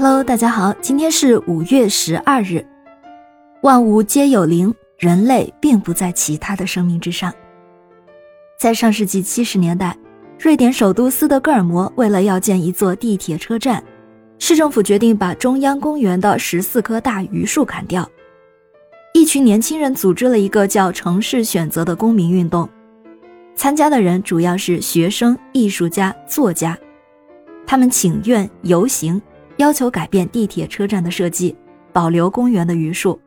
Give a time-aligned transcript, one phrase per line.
[0.00, 2.64] Hello，大家好，今天是五月十二日。
[3.62, 7.34] 万物皆有灵，人类并不在其他的生命之上。
[8.60, 9.98] 在上世纪七十年代，
[10.38, 13.82] 瑞典首都斯德哥尔摩为了要建一座地铁车站，
[14.38, 18.08] 市政府决定把中央公园的十四棵大榆树砍掉。
[19.14, 22.68] 一群年轻人组织了一个叫“城市选择”的公民运动，
[23.56, 26.78] 参加的人主要是学生、艺术家、作家，
[27.66, 29.20] 他们请愿游行。
[29.58, 31.54] 要求改变地铁车站的设计，
[31.92, 33.20] 保留公园的榆树。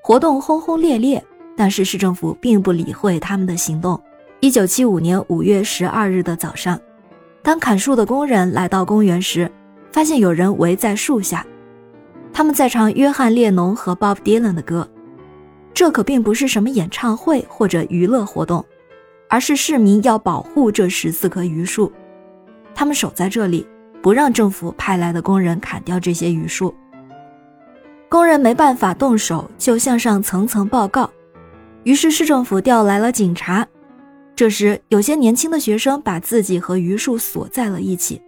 [0.00, 1.22] 活动轰轰烈烈，
[1.56, 4.00] 但是市政府并不理会他们的行动。
[4.38, 6.80] 一九七五年五月十二日的早上，
[7.42, 9.50] 当砍树的工人来到公园时，
[9.90, 11.44] 发现有人围在树下，
[12.32, 14.88] 他们在唱约翰列侬和 Bob Dylan 的歌。
[15.74, 18.64] 这可并不是什么演唱会或者娱乐活动，
[19.28, 21.92] 而是市民要保护这十四棵榆树，
[22.76, 23.66] 他们守在这里。
[24.06, 26.72] 不让政府派来的工人砍掉这些榆树，
[28.08, 31.10] 工人没办法动手，就向上层层报告。
[31.82, 33.66] 于是市政府调来了警察。
[34.36, 38.22] 这时，有些年轻的学生把自己和榆树锁在了一起，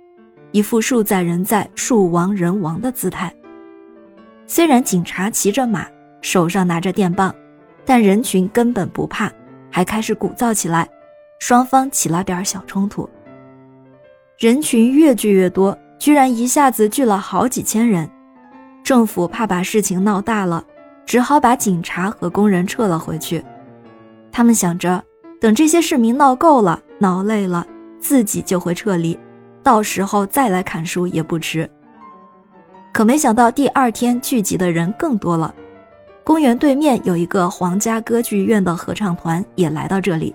[0.51, 3.33] 一副树在人在、树亡人亡的姿态。
[4.49, 5.87] 虽然警察骑着马，
[6.23, 7.33] 手上拿着电棒，
[7.85, 9.31] 但人群根本不怕，
[9.71, 10.89] 还开始鼓噪起来，
[11.39, 13.09] 双方起了点小冲突。
[14.39, 18.09] 人群越聚越多，居然一下子聚了好几千人。
[18.85, 20.65] 政府怕把事情闹大了，
[21.05, 23.45] 只好把警察和工人撤了回去。
[24.31, 25.03] 他们想着，
[25.41, 27.67] 等这些市民闹够了、闹累了，
[27.99, 29.19] 自己就会撤离，
[29.61, 31.69] 到时候再来砍树也不迟。
[32.93, 35.53] 可没想到，第二天聚集的人更多了。
[36.23, 40.33] 公园对面有一个皇家歌剧院的合唱团也来到这里。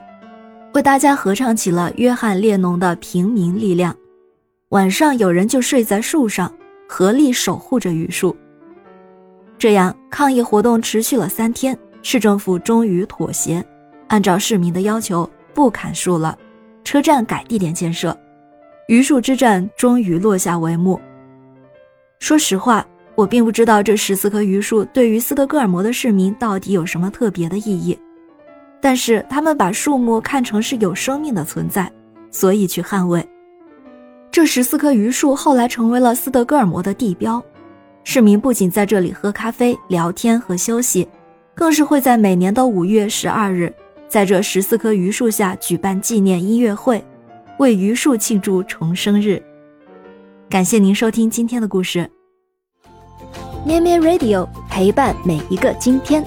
[0.73, 3.93] 为大家合唱起了约翰列侬的《平民力量》。
[4.69, 6.51] 晚上有人就睡在树上，
[6.89, 8.35] 合力守护着榆树。
[9.59, 13.63] 这样抗议活动持续了三天，市政府终于妥协，
[14.07, 16.35] 按照市民的要求不砍树了，
[16.83, 18.17] 车站改地点建设，
[18.87, 20.99] 榆树之战终于落下帷幕。
[22.17, 22.83] 说实话，
[23.13, 27.95] 我并不知道这十四棵榆树对于斯德哥尔摩的市民到底有什么特别的意义。
[28.83, 31.89] 但是他们把树木看成是有生命的存在，
[32.29, 33.25] 所以去捍卫。
[34.29, 37.41] 这十四棵榆树后来成为了斯德哥尔摩的地标，
[38.03, 41.07] 市民不仅在这里喝咖啡、聊天和休息，
[41.55, 43.73] 更是会在每年的五月十二日，
[44.09, 47.01] 在这十四棵榆树下举办纪念音乐会，
[47.59, 49.41] 为榆树庆祝重生日。
[50.49, 52.11] 感谢您收听今天的故事，
[53.65, 56.21] 咩咩 Radio 陪伴每一个今天。